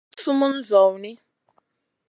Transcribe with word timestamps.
Sa 0.07 0.07
ma 0.07 0.11
guɗ 0.15 0.21
sumun 0.23 0.55
zawni. 0.69 1.11